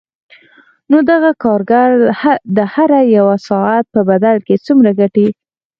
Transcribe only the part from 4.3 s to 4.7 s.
کې